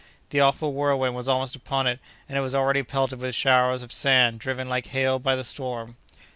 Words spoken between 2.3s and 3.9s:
it was already pelted with showers